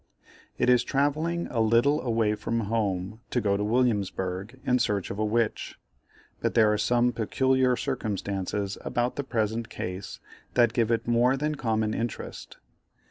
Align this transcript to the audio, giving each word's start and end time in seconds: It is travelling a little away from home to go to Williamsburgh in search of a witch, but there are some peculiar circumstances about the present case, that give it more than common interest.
It 0.57 0.67
is 0.67 0.83
travelling 0.83 1.45
a 1.51 1.59
little 1.61 2.01
away 2.01 2.33
from 2.33 2.61
home 2.61 3.19
to 3.29 3.39
go 3.39 3.55
to 3.55 3.63
Williamsburgh 3.63 4.59
in 4.65 4.79
search 4.79 5.11
of 5.11 5.19
a 5.19 5.23
witch, 5.23 5.75
but 6.39 6.55
there 6.55 6.73
are 6.73 6.77
some 6.79 7.11
peculiar 7.11 7.75
circumstances 7.75 8.79
about 8.83 9.15
the 9.15 9.23
present 9.23 9.69
case, 9.69 10.19
that 10.55 10.73
give 10.73 10.89
it 10.89 11.07
more 11.07 11.37
than 11.37 11.53
common 11.53 11.93
interest. 11.93 12.57